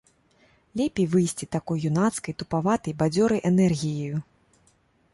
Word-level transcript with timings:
Лепей 0.79 1.07
выйсці 1.11 1.49
такой 1.57 1.85
юнацкай, 1.91 2.33
тупаватай, 2.41 2.93
бадзёрай 3.05 3.39
энергіяю. 3.55 4.15